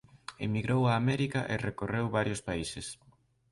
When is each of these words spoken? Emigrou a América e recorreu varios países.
Emigrou 0.45 0.81
a 0.87 0.93
América 1.01 1.41
e 1.53 1.55
recorreu 1.69 2.05
varios 2.17 2.41
países. 2.47 2.87